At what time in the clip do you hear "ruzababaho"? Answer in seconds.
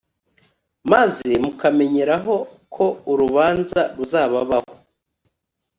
3.97-4.71